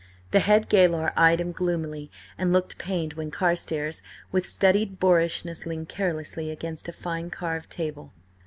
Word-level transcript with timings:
The 0.31 0.39
head 0.39 0.67
gaoler 0.67 1.13
eyed 1.15 1.39
him 1.39 1.51
gloomily, 1.51 2.09
and 2.35 2.51
looked 2.51 2.79
pained 2.79 3.13
when 3.13 3.29
Carstares 3.29 4.01
with 4.31 4.49
studied 4.49 4.99
boorishness 4.99 5.67
leaned 5.67 5.89
carelessly 5.89 6.49
against 6.49 6.87
a 6.89 6.91
fine 6.91 7.29
carved 7.29 7.69
table. 7.69 8.11